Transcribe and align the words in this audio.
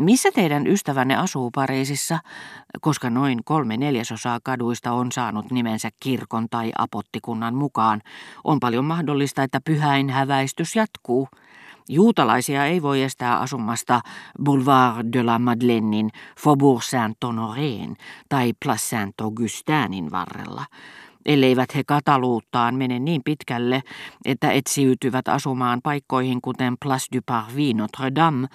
Missä 0.00 0.32
teidän 0.32 0.66
ystävänne 0.66 1.16
asuu 1.16 1.50
Pariisissa, 1.50 2.18
koska 2.80 3.10
noin 3.10 3.44
kolme 3.44 3.76
neljäsosaa 3.76 4.38
kaduista 4.42 4.92
on 4.92 5.12
saanut 5.12 5.50
nimensä 5.50 5.88
kirkon 6.00 6.48
tai 6.50 6.72
apottikunnan 6.78 7.54
mukaan? 7.54 8.00
On 8.44 8.60
paljon 8.60 8.84
mahdollista, 8.84 9.42
että 9.42 9.60
pyhäin 9.64 10.10
häväistys 10.10 10.76
jatkuu. 10.76 11.28
Juutalaisia 11.88 12.66
ei 12.66 12.82
voi 12.82 13.02
estää 13.02 13.38
asumasta 13.38 14.00
Boulevard 14.44 15.12
de 15.12 15.22
la 15.22 15.38
Madeleinin, 15.38 16.10
Faubourg 16.38 16.82
Saint-Honoreen 16.82 17.96
tai 18.28 18.52
Place 18.64 18.96
Saint-Augustinin 18.96 20.10
varrella 20.10 20.64
elleivät 21.26 21.74
he 21.74 21.82
kataluuttaan 21.86 22.74
mene 22.74 22.98
niin 22.98 23.22
pitkälle, 23.24 23.82
että 24.24 24.50
etsiytyvät 24.50 25.28
asumaan 25.28 25.80
paikkoihin 25.82 26.40
kuten 26.40 26.76
Place 26.82 27.06
du 27.16 27.20
Parvis 27.26 27.74
Notre-Dame, 27.74 28.48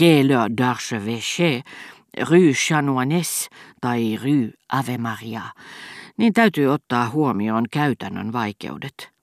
Quai 0.00 0.22
d'Archevêché, 0.60 1.62
Rue 2.30 2.52
Chanoines 2.52 3.48
tai 3.80 4.18
Rue 4.24 4.52
Ave 4.72 4.98
Maria, 4.98 5.42
niin 6.16 6.32
täytyy 6.32 6.66
ottaa 6.66 7.08
huomioon 7.08 7.64
käytännön 7.70 8.32
vaikeudet. 8.32 9.16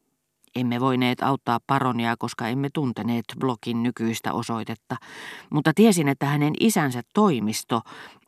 Emme 0.55 0.79
voineet 0.79 1.23
auttaa 1.23 1.59
paronia, 1.67 2.15
koska 2.19 2.47
emme 2.47 2.69
tunteneet 2.73 3.25
blokin 3.39 3.83
nykyistä 3.83 4.33
osoitetta, 4.33 4.95
mutta 5.49 5.71
tiesin, 5.75 6.07
että 6.07 6.25
hänen 6.25 6.53
isänsä 6.59 7.01
toimisto 7.13 7.81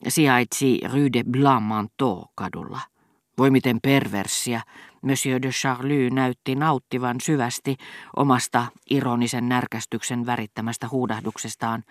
sijaitsi 0.08 0.82
Rue 0.94 1.10
de 1.14 1.24
Blanc-Manteau 1.24 2.26
kadulla. 2.36 2.95
Voi 3.38 3.50
miten 3.52 3.80
perversiä, 3.82 4.62
Monsieur 5.02 5.42
de 5.42 5.50
Charlie 5.50 6.10
näytti 6.10 6.56
nauttivan 6.56 7.16
syvästi 7.22 7.76
omasta 8.16 8.66
ironisen 8.90 9.50
närkästyksen 9.50 10.26
värittämästä 10.26 10.88
huudahduksestaan. 10.92 11.84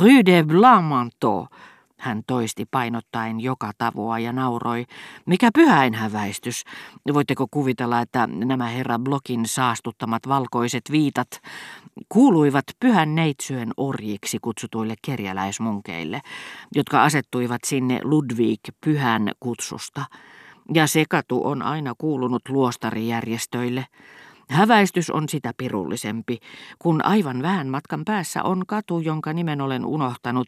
Rue 0.00 0.24
de 0.26 0.42
Blanc-Manteau, 0.42 1.46
hän 1.98 2.22
toisti 2.26 2.66
painottaen 2.70 3.40
joka 3.40 3.70
tavoa 3.78 4.18
ja 4.18 4.32
nauroi. 4.32 4.84
Mikä 5.26 5.50
pyhäinhäväistys? 5.54 6.64
Voitteko 7.14 7.46
kuvitella, 7.50 8.00
että 8.00 8.26
nämä 8.26 8.66
herra 8.66 8.98
Blokin 8.98 9.46
saastuttamat 9.46 10.28
valkoiset 10.28 10.82
viitat 10.90 11.28
kuuluivat 12.08 12.64
pyhän 12.80 13.14
neitsyön 13.14 13.72
orjiksi 13.76 14.38
kutsutuille 14.42 14.94
kerjäläismunkeille, 15.04 16.20
jotka 16.74 17.04
asettuivat 17.04 17.60
sinne 17.66 18.00
Ludwig 18.04 18.60
pyhän 18.84 19.32
kutsusta. 19.40 20.04
Ja 20.74 20.86
se 20.86 21.04
katu 21.08 21.46
on 21.46 21.62
aina 21.62 21.94
kuulunut 21.98 22.48
luostarijärjestöille. 22.48 23.86
Häväistys 24.50 25.10
on 25.10 25.28
sitä 25.28 25.52
pirullisempi, 25.56 26.38
kun 26.78 27.04
aivan 27.04 27.42
vähän 27.42 27.68
matkan 27.68 28.04
päässä 28.04 28.42
on 28.42 28.66
katu, 28.66 29.00
jonka 29.00 29.32
nimen 29.32 29.60
olen 29.60 29.86
unohtanut. 29.86 30.46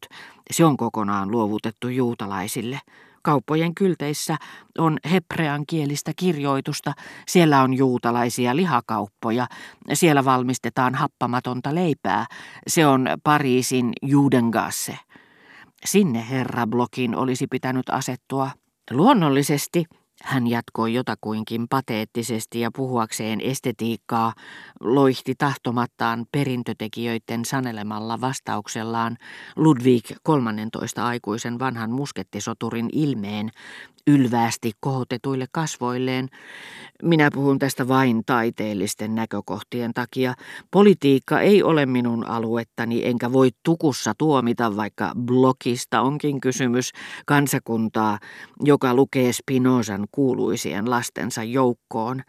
Se 0.50 0.64
on 0.64 0.76
kokonaan 0.76 1.30
luovutettu 1.30 1.88
juutalaisille. 1.88 2.80
Kauppojen 3.22 3.74
kylteissä 3.74 4.36
on 4.78 4.98
hebrean 5.10 5.64
kielistä 5.66 6.12
kirjoitusta, 6.16 6.92
siellä 7.28 7.62
on 7.62 7.74
juutalaisia 7.74 8.56
lihakauppoja, 8.56 9.46
siellä 9.92 10.24
valmistetaan 10.24 10.94
happamatonta 10.94 11.74
leipää, 11.74 12.26
se 12.66 12.86
on 12.86 13.08
Pariisin 13.24 13.92
Judengasse. 14.02 14.98
Sinne 15.84 16.28
herra 16.30 16.66
Blokin 16.66 17.16
olisi 17.16 17.46
pitänyt 17.46 17.90
asettua. 17.90 18.50
Luonnollisesti 18.90 19.84
hän 20.22 20.46
jatkoi 20.46 20.94
jotakuinkin 20.94 21.68
pateettisesti 21.68 22.60
ja 22.60 22.70
puhuakseen 22.76 23.40
estetiikkaa 23.40 24.32
loihti 24.80 25.34
tahtomattaan 25.38 26.26
perintötekijöiden 26.32 27.44
sanelemalla 27.44 28.20
vastauksellaan 28.20 29.16
Ludwig 29.56 30.04
13 30.22 31.06
aikuisen 31.06 31.58
vanhan 31.58 31.90
muskettisoturin 31.90 32.88
ilmeen 32.92 33.50
ylväästi 34.06 34.72
kohotetuille 34.80 35.46
kasvoilleen. 35.52 36.28
Minä 37.02 37.30
puhun 37.34 37.58
tästä 37.58 37.88
vain 37.88 38.22
taiteellisten 38.26 39.14
näkökohtien 39.14 39.92
takia. 39.92 40.34
Politiikka 40.70 41.40
ei 41.40 41.62
ole 41.62 41.86
minun 41.86 42.26
aluettani, 42.26 43.06
enkä 43.06 43.32
voi 43.32 43.50
tukussa 43.62 44.12
tuomita, 44.18 44.76
vaikka 44.76 45.12
blokista 45.18 46.00
onkin 46.00 46.40
kysymys, 46.40 46.92
kansakuntaa, 47.26 48.18
joka 48.60 48.94
lukee 48.94 49.32
Spinozan 49.32 50.06
kuuluisien 50.12 50.90
lastensa 50.90 51.42
joukkoon. 51.42 52.22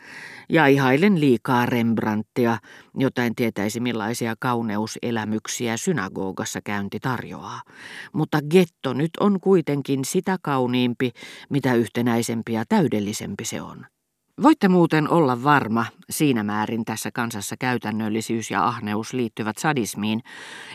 Ja 0.49 0.67
ihailen 0.67 1.19
liikaa 1.19 1.65
Rembrandtia, 1.65 2.57
jota 2.97 3.23
en 3.23 3.35
tietäisi 3.35 3.79
millaisia 3.79 4.35
kauneuselämyksiä 4.39 5.77
synagogassa 5.77 6.61
käynti 6.61 6.99
tarjoaa. 6.99 7.61
Mutta 8.13 8.41
getto 8.49 8.93
nyt 8.93 9.11
on 9.19 9.39
kuitenkin 9.39 10.05
sitä 10.05 10.37
kauniimpi, 10.41 11.11
mitä 11.49 11.73
yhtenäisempi 11.73 12.53
ja 12.53 12.63
täydellisempi 12.69 13.45
se 13.45 13.61
on. 13.61 13.85
Voitte 14.41 14.67
muuten 14.67 15.09
olla 15.09 15.43
varma, 15.43 15.85
siinä 16.09 16.43
määrin 16.43 16.85
tässä 16.85 17.11
kansassa 17.11 17.55
käytännöllisyys 17.59 18.51
ja 18.51 18.67
ahneus 18.67 19.13
liittyvät 19.13 19.57
sadismiin, 19.57 20.21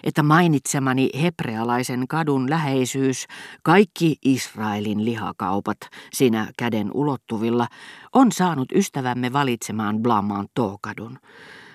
että 0.05 0.23
mainitsemani 0.23 1.11
hebrealaisen 1.23 2.09
kadun 2.09 2.51
läheisyys, 2.51 3.27
kaikki 3.63 4.17
Israelin 4.25 5.05
lihakaupat 5.05 5.79
siinä 6.13 6.53
käden 6.59 6.91
ulottuvilla, 6.95 7.67
on 8.13 8.33
saanut 8.33 8.73
ystävämme 8.73 9.33
valitsemaan 9.33 9.99
Blamaan 10.03 10.49
Tookadun. 10.55 11.19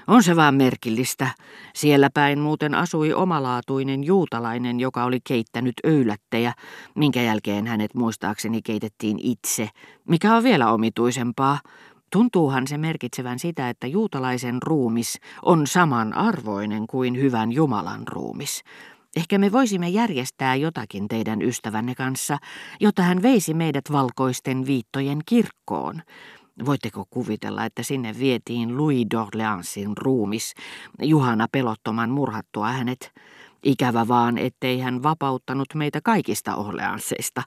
On 0.08 0.24
se 0.24 0.36
vaan 0.36 0.56
merkillistä. 0.56 1.28
Siellä 1.75 2.09
päin 2.14 2.40
muuten 2.40 2.75
asui 2.75 3.14
omalaatuinen 3.14 4.03
juutalainen, 4.03 4.80
joka 4.80 5.03
oli 5.03 5.19
keittänyt 5.24 5.74
öylättejä, 5.88 6.53
minkä 6.96 7.22
jälkeen 7.22 7.68
hänet 7.68 7.94
muistaakseni 7.94 8.62
keitettiin 8.62 9.19
itse, 9.22 9.69
mikä 10.08 10.36
on 10.36 10.44
vielä 10.44 10.72
omituisempaa. 10.72 11.59
Tuntuuhan 12.12 12.68
se 12.68 12.78
merkitsevän 12.78 13.40
sitä, 13.40 13.69
että 13.69 13.88
juutalaisen 13.88 14.62
ruumis 14.63 15.19
on 15.42 15.68
saman 15.68 16.13
arvoinen 16.13 16.88
kuin 16.88 17.18
hyvän 17.22 17.52
Jumalan 17.52 18.08
ruumis. 18.08 18.63
Ehkä 19.16 19.38
me 19.38 19.52
voisimme 19.52 19.90
järjestää 19.90 20.56
jotakin 20.56 21.08
teidän 21.08 21.42
ystävänne 21.42 21.96
kanssa, 21.96 22.38
jotta 22.80 23.02
hän 23.02 23.22
veisi 23.22 23.53
meidät 23.53 23.92
valkoisten 23.92 24.66
viittojen 24.66 25.19
kirkkoon. 25.25 26.02
Voitteko 26.66 27.06
kuvitella, 27.09 27.66
että 27.66 27.84
sinne 27.84 28.16
vietiin 28.19 28.78
Louis 28.78 29.08
d'Orleansin 29.16 29.94
ruumis, 29.97 30.53
Juhana 31.02 31.47
pelottoman 31.52 32.09
murhattua 32.09 32.68
hänet? 32.72 33.12
Ikävä 33.64 34.08
vaan, 34.08 34.38
ettei 34.38 34.80
hän 34.80 35.03
vapauttanut 35.03 35.68
meitä 35.75 36.00
kaikista 36.03 36.56
Orleanseista. 36.56 37.42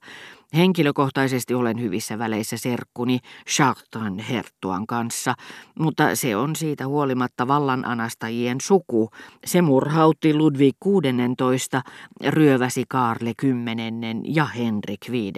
Henkilökohtaisesti 0.54 1.54
olen 1.54 1.80
hyvissä 1.80 2.18
väleissä 2.18 2.56
serkkuni 2.56 3.18
Chartran 3.48 4.18
herttuan 4.18 4.86
kanssa, 4.86 5.34
mutta 5.78 6.16
se 6.16 6.36
on 6.36 6.56
siitä 6.56 6.86
huolimatta 6.86 7.48
vallananastajien 7.48 8.60
suku. 8.60 9.10
Se 9.44 9.62
murhautti 9.62 10.34
Ludwig 10.34 10.76
16, 10.80 11.82
ryöväsi 12.26 12.84
Kaarle 12.88 13.32
10 13.36 14.22
ja 14.24 14.44
Henrik 14.44 15.00
5. 15.10 15.32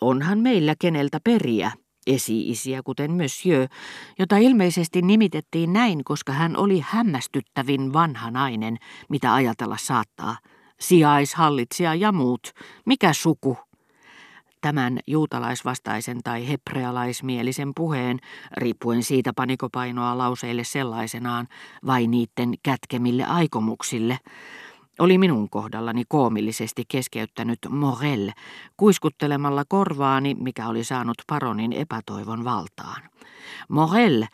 Onhan 0.00 0.38
meillä 0.38 0.74
keneltä 0.78 1.18
periä 1.24 1.72
esi-isiä, 2.06 2.82
kuten 2.82 3.10
Monsieur, 3.12 3.68
jota 4.18 4.36
ilmeisesti 4.36 5.02
nimitettiin 5.02 5.72
näin, 5.72 6.04
koska 6.04 6.32
hän 6.32 6.56
oli 6.56 6.84
hämmästyttävin 6.88 7.92
vanha 7.92 8.30
nainen, 8.30 8.76
mitä 9.08 9.34
ajatella 9.34 9.76
saattaa. 9.80 10.36
Sijaishallitsija 10.80 11.94
ja 11.94 12.12
muut. 12.12 12.52
Mikä 12.86 13.12
suku? 13.12 13.58
Tämän 14.60 14.98
juutalaisvastaisen 15.06 16.18
tai 16.24 16.48
hebrealaismielisen 16.48 17.72
puheen, 17.76 18.18
riippuen 18.56 19.02
siitä 19.02 19.32
panikopainoa 19.36 20.18
lauseille 20.18 20.64
sellaisenaan 20.64 21.46
vai 21.86 22.06
niiden 22.06 22.54
kätkemille 22.62 23.24
aikomuksille, 23.24 24.18
oli 24.98 25.18
minun 25.18 25.50
kohdallani 25.50 26.02
koomillisesti 26.08 26.84
keskeyttänyt 26.88 27.58
Morel 27.68 28.30
kuiskuttelemalla 28.76 29.64
korvaani, 29.68 30.34
mikä 30.34 30.68
oli 30.68 30.84
saanut 30.84 31.16
paronin 31.26 31.72
epätoivon 31.72 32.44
valtaan. 32.44 33.02
Morel, 33.68 34.26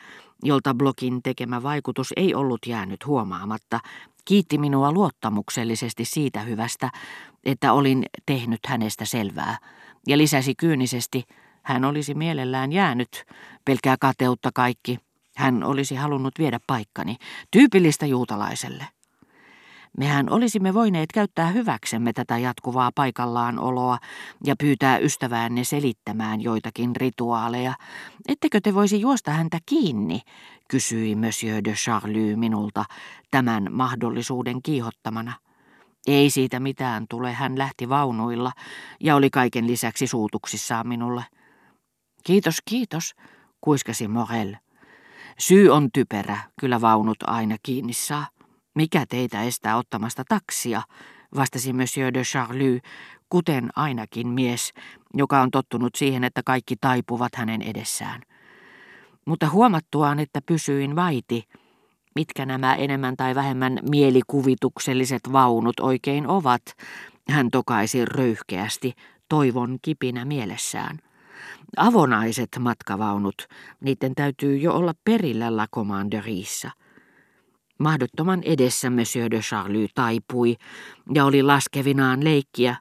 jolta 0.42 0.75
blogin 0.75 1.22
tekemä 1.22 1.62
vaikutus 1.62 2.12
ei 2.16 2.34
ollut 2.34 2.66
jäänyt 2.66 3.06
huomaamatta, 3.06 3.81
kiitti 4.25 4.58
minua 4.58 4.92
luottamuksellisesti 4.92 6.04
siitä 6.04 6.40
hyvästä, 6.40 6.90
että 7.44 7.72
olin 7.72 8.06
tehnyt 8.26 8.60
hänestä 8.66 9.04
selvää, 9.04 9.58
ja 10.06 10.19
lisäsi 10.19 10.54
kyynisesti, 10.54 11.25
hän 11.62 11.84
olisi 11.84 12.14
mielellään 12.14 12.72
jäänyt, 12.72 13.25
pelkää 13.64 13.96
kateutta 14.00 14.50
kaikki. 14.54 14.98
Hän 15.36 15.64
olisi 15.64 15.94
halunnut 15.94 16.34
viedä 16.38 16.60
paikkani, 16.66 17.16
tyypillistä 17.50 18.06
juutalaiselle. 18.06 18.86
Mehän 19.98 20.30
olisimme 20.30 20.74
voineet 20.74 21.12
käyttää 21.14 21.46
hyväksemme 21.46 22.12
tätä 22.12 22.38
jatkuvaa 22.38 22.90
paikallaan 22.94 23.58
oloa 23.58 23.98
ja 24.44 24.54
pyytää 24.58 24.98
ystäväänne 24.98 25.64
selittämään 25.64 26.40
joitakin 26.40 26.96
rituaaleja. 26.96 27.74
Ettekö 28.28 28.60
te 28.60 28.74
voisi 28.74 29.00
juosta 29.00 29.30
häntä 29.30 29.58
kiinni, 29.66 30.20
kysyi 30.68 31.14
Monsieur 31.14 31.64
de 31.64 31.72
Charlie 31.72 32.36
minulta 32.36 32.84
tämän 33.30 33.66
mahdollisuuden 33.70 34.62
kiihottamana. 34.62 35.32
Ei 36.06 36.30
siitä 36.30 36.60
mitään 36.60 37.06
tule, 37.10 37.32
hän 37.32 37.58
lähti 37.58 37.88
vaunuilla 37.88 38.52
ja 39.00 39.16
oli 39.16 39.30
kaiken 39.30 39.66
lisäksi 39.66 40.06
suutuksissaan 40.06 40.88
minulle. 40.88 41.24
Kiitos, 42.24 42.58
kiitos, 42.64 43.14
kuiskasi 43.60 44.08
Morel. 44.08 44.56
Syy 45.38 45.68
on 45.68 45.88
typerä, 45.92 46.38
kyllä 46.60 46.80
vaunut 46.80 47.18
aina 47.26 47.56
kiinni 47.62 47.92
saa. 47.92 48.26
Mikä 48.74 49.04
teitä 49.08 49.42
estää 49.42 49.76
ottamasta 49.76 50.22
taksia, 50.28 50.82
vastasi 51.36 51.72
Monsieur 51.72 52.14
de 52.14 52.22
Charlie, 52.22 52.80
kuten 53.28 53.70
ainakin 53.76 54.28
mies, 54.28 54.72
joka 55.14 55.40
on 55.40 55.50
tottunut 55.50 55.94
siihen, 55.94 56.24
että 56.24 56.42
kaikki 56.44 56.76
taipuvat 56.80 57.34
hänen 57.34 57.62
edessään. 57.62 58.22
Mutta 59.24 59.48
huomattuaan, 59.48 60.19
että 60.19 60.40
pysyin 60.46 60.96
vaiti, 60.96 61.48
mitkä 62.14 62.46
nämä 62.46 62.74
enemmän 62.74 63.16
tai 63.16 63.34
vähemmän 63.34 63.78
mielikuvitukselliset 63.90 65.20
vaunut 65.32 65.80
oikein 65.80 66.26
ovat, 66.26 66.62
hän 67.28 67.50
tokaisi 67.50 68.04
röyhkeästi, 68.04 68.92
toivon 69.28 69.78
kipinä 69.82 70.24
mielessään. 70.24 70.98
Avonaiset 71.76 72.48
matkavaunut, 72.58 73.46
niiden 73.80 74.14
täytyy 74.14 74.56
jo 74.56 74.74
olla 74.74 74.92
perillä 75.04 75.56
La 75.56 75.66
Commanderissa. 75.74 76.70
Mahdottoman 77.82 78.43
edessä 78.43 78.90
Monsieur 78.90 79.31
de 79.31 79.40
Charlie 79.40 79.88
taipui 79.94 80.56
ja 81.14 81.25
oli 81.25 81.43
laskevinaan 81.43 82.25
leikkiä. 82.25 82.76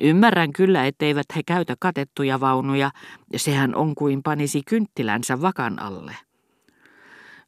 Ymmärrän 0.00 0.52
kyllä, 0.52 0.86
etteivät 0.86 1.26
he 1.36 1.42
käytä 1.42 1.74
katettuja 1.80 2.40
vaunuja, 2.40 2.90
sehän 3.36 3.74
on 3.74 3.94
kuin 3.94 4.22
panisi 4.22 4.62
kynttilänsä 4.66 5.40
vakan 5.40 5.82
alle. 5.82 6.16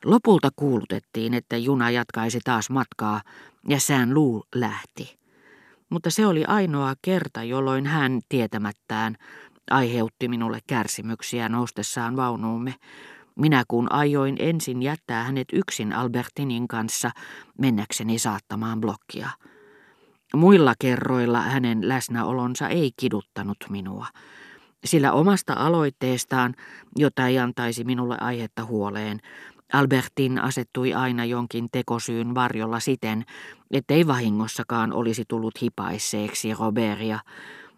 Lopulta 0.04 0.48
kuulutettiin, 0.56 1.34
että 1.34 1.56
juna 1.56 1.90
jatkaisi 1.90 2.40
taas 2.44 2.70
matkaa, 2.70 3.20
ja 3.68 3.80
sään 3.80 4.14
luu 4.14 4.44
lähti. 4.54 5.18
Mutta 5.90 6.10
se 6.10 6.26
oli 6.26 6.44
ainoa 6.44 6.94
kerta, 7.02 7.42
jolloin 7.42 7.86
hän 7.86 8.20
tietämättään 8.28 9.16
aiheutti 9.70 10.28
minulle 10.28 10.58
kärsimyksiä 10.66 11.48
noustessaan 11.48 12.16
vaunuumme. 12.16 12.74
Minä 13.38 13.64
kun 13.68 13.92
ajoin 13.92 14.36
ensin 14.38 14.82
jättää 14.82 15.24
hänet 15.24 15.48
yksin 15.52 15.92
Albertinin 15.92 16.68
kanssa 16.68 17.10
mennäkseni 17.58 18.18
saattamaan 18.18 18.80
blokkia. 18.80 19.30
Muilla 20.34 20.74
kerroilla 20.78 21.40
hänen 21.40 21.88
läsnäolonsa 21.88 22.68
ei 22.68 22.90
kiduttanut 22.96 23.56
minua, 23.70 24.06
sillä 24.84 25.12
omasta 25.12 25.54
aloitteestaan, 25.56 26.54
jota 26.96 27.26
ei 27.26 27.38
antaisi 27.38 27.84
minulle 27.84 28.16
aihetta 28.20 28.64
huoleen, 28.64 29.20
Albertin 29.72 30.38
asettui 30.38 30.94
aina 30.94 31.24
jonkin 31.24 31.68
tekosyyn 31.72 32.34
varjolla 32.34 32.80
siten, 32.80 33.24
ettei 33.70 34.06
vahingossakaan 34.06 34.92
olisi 34.92 35.24
tullut 35.28 35.62
hipaisseeksi 35.62 36.54
Robertia, 36.54 37.18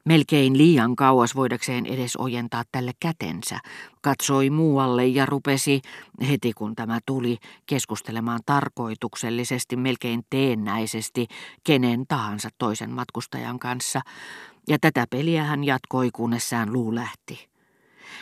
melkein 0.04 0.58
liian 0.58 0.96
kauas 0.96 1.36
voidakseen 1.36 1.86
edes 1.86 2.16
ojentaa 2.16 2.62
tälle 2.72 2.92
kätensä, 3.00 3.58
katsoi 4.00 4.50
muualle 4.50 5.06
ja 5.06 5.26
rupesi, 5.26 5.82
heti 6.28 6.52
kun 6.52 6.74
tämä 6.74 6.98
tuli, 7.06 7.38
keskustelemaan 7.66 8.40
tarkoituksellisesti, 8.46 9.76
melkein 9.76 10.22
teennäisesti, 10.30 11.26
kenen 11.64 12.04
tahansa 12.08 12.48
toisen 12.58 12.90
matkustajan 12.90 13.58
kanssa, 13.58 14.00
ja 14.68 14.78
tätä 14.78 15.06
peliä 15.10 15.44
hän 15.44 15.64
jatkoi, 15.64 16.10
kunnes 16.12 16.48
sään 16.48 16.72
luu 16.72 16.94
lähti. 16.94 17.50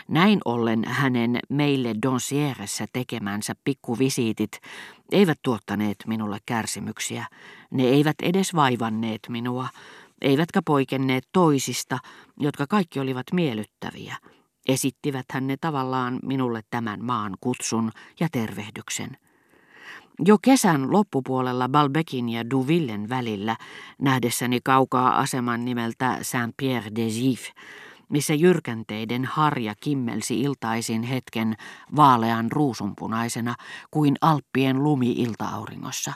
Näin 0.09 0.41
ollen 0.45 0.85
hänen 0.85 1.39
meille 1.49 1.95
Donsieressä 2.03 2.87
tekemänsä 2.93 3.55
pikkuvisiitit 3.65 4.61
eivät 5.13 5.39
tuottaneet 5.43 5.97
minulle 6.07 6.39
kärsimyksiä. 6.47 7.27
Ne 7.71 7.83
eivät 7.83 8.17
edes 8.23 8.55
vaivanneet 8.55 9.21
minua, 9.29 9.69
eivätkä 10.21 10.63
poikenneet 10.63 11.29
toisista, 11.33 11.99
jotka 12.41 12.67
kaikki 12.67 13.01
olivat 13.01 13.27
miellyttäviä. 13.33 14.17
Esittivät 14.69 15.27
hän 15.33 15.47
ne 15.47 15.57
tavallaan 15.61 16.19
minulle 16.23 16.63
tämän 16.71 17.05
maan 17.05 17.37
kutsun 17.41 17.91
ja 18.21 18.29
tervehdyksen. 18.33 19.17
Jo 20.25 20.39
kesän 20.43 20.93
loppupuolella 20.93 21.69
Balbekin 21.69 22.29
ja 22.29 22.51
Duvillen 22.51 23.09
välillä, 23.09 23.57
nähdessäni 23.99 24.61
kaukaa 24.65 25.19
aseman 25.19 25.65
nimeltä 25.65 26.19
Saint-Pierre 26.23 26.91
des 26.97 27.15
Gifs, 27.21 27.53
missä 28.09 28.35
jyrkänteiden 28.35 29.25
harja 29.25 29.75
kimmelsi 29.81 30.41
iltaisin 30.41 31.03
hetken 31.03 31.55
vaalean 31.97 32.53
ruusunpunaisena 32.53 33.55
kuin 33.91 34.17
Alppien 34.21 34.83
lumi 34.83 35.13
iltaauringossa. 35.13 36.13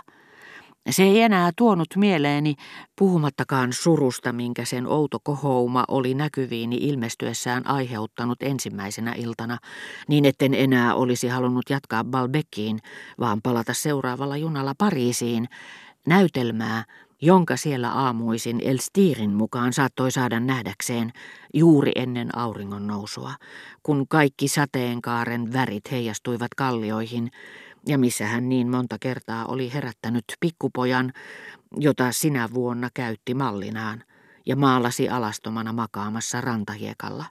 Se 0.90 1.02
ei 1.02 1.22
enää 1.22 1.50
tuonut 1.56 1.88
mieleeni, 1.96 2.54
puhumattakaan 2.98 3.72
surusta, 3.72 4.32
minkä 4.32 4.64
sen 4.64 4.86
outo 4.86 5.18
kohouma 5.22 5.84
oli 5.88 6.14
näkyviini 6.14 6.76
ilmestyessään 6.76 7.66
aiheuttanut 7.66 8.42
ensimmäisenä 8.42 9.12
iltana, 9.12 9.58
niin 10.08 10.24
etten 10.24 10.54
enää 10.54 10.94
olisi 10.94 11.28
halunnut 11.28 11.70
jatkaa 11.70 12.04
Balbekkiin, 12.04 12.78
vaan 13.20 13.42
palata 13.42 13.74
seuraavalla 13.74 14.36
junalla 14.36 14.74
Pariisiin, 14.78 15.48
näytelmää, 16.06 16.84
jonka 17.22 17.56
siellä 17.56 17.90
aamuisin 17.92 18.60
Elstirin 18.64 19.34
mukaan 19.34 19.72
saattoi 19.72 20.10
saada 20.10 20.40
nähdäkseen 20.40 21.10
juuri 21.54 21.92
ennen 21.96 22.38
auringon 22.38 22.86
nousua, 22.86 23.34
kun 23.82 24.08
kaikki 24.08 24.48
sateenkaaren 24.48 25.52
värit 25.52 25.90
heijastuivat 25.90 26.54
kallioihin, 26.56 27.30
ja 27.86 27.98
missä 27.98 28.26
hän 28.26 28.48
niin 28.48 28.70
monta 28.70 28.96
kertaa 29.00 29.46
oli 29.46 29.72
herättänyt 29.72 30.24
pikkupojan, 30.40 31.12
jota 31.76 32.12
sinä 32.12 32.48
vuonna 32.54 32.88
käytti 32.94 33.34
mallinaan, 33.34 34.04
ja 34.46 34.56
maalasi 34.56 35.08
alastomana 35.08 35.72
makaamassa 35.72 36.40
rantahiekalla. 36.40 37.24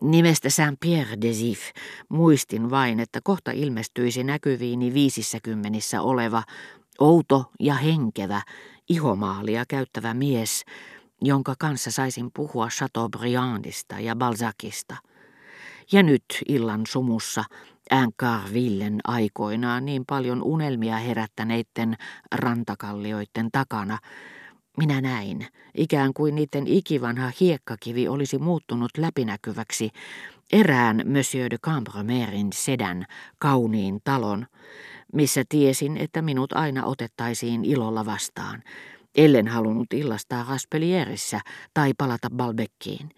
Nimestä 0.00 0.48
Saint-Pierre 0.50 1.20
de 1.20 1.32
Zif 1.32 1.60
muistin 2.08 2.70
vain, 2.70 3.00
että 3.00 3.20
kohta 3.24 3.50
ilmestyisi 3.50 4.24
näkyviini 4.24 4.94
viisissä 4.94 5.38
kymmenissä 5.42 6.02
oleva, 6.02 6.42
outo 6.98 7.50
ja 7.60 7.74
henkevä, 7.74 8.42
ihomaalia 8.88 9.64
käyttävä 9.68 10.14
mies, 10.14 10.64
jonka 11.22 11.54
kanssa 11.58 11.90
saisin 11.90 12.30
puhua 12.34 12.68
Chateaubriandista 12.68 14.00
ja 14.00 14.16
Balzacista. 14.16 14.96
Ja 15.92 16.02
nyt 16.02 16.24
illan 16.48 16.82
sumussa 16.88 17.44
Änkarvillen 17.90 19.00
aikoinaan 19.04 19.84
niin 19.84 20.04
paljon 20.06 20.42
unelmia 20.42 20.96
herättäneiden 20.96 21.96
rantakallioiden 22.34 23.48
takana, 23.52 23.98
minä 24.76 25.00
näin, 25.00 25.46
ikään 25.74 26.14
kuin 26.14 26.34
niiden 26.34 26.66
ikivanha 26.66 27.32
hiekkakivi 27.40 28.08
olisi 28.08 28.38
muuttunut 28.38 28.90
läpinäkyväksi, 28.98 29.90
erään 30.52 31.02
Monsieur 31.04 31.50
de 31.50 31.58
Cambromerin 31.58 32.52
sedän 32.52 33.04
kauniin 33.38 34.00
talon, 34.04 34.46
missä 35.12 35.44
tiesin, 35.48 35.96
että 35.96 36.22
minut 36.22 36.52
aina 36.52 36.84
otettaisiin 36.84 37.64
ilolla 37.64 38.06
vastaan, 38.06 38.62
ellen 39.14 39.48
halunnut 39.48 39.92
illastaa 39.92 40.46
Raspelierissä 40.48 41.40
tai 41.74 41.92
palata 41.98 42.30
Balbekkiin. 42.30 43.10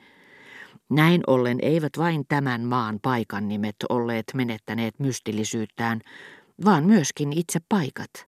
Näin 0.91 1.23
ollen 1.27 1.59
eivät 1.63 1.93
vain 1.99 2.25
tämän 2.29 2.61
maan 2.65 2.99
paikan 3.03 3.49
nimet 3.49 3.77
olleet 3.89 4.25
menettäneet 4.35 4.99
mystillisyyttään, 4.99 6.01
vaan 6.65 6.85
myöskin 6.85 7.33
itse 7.33 7.61
paikat. 7.69 8.11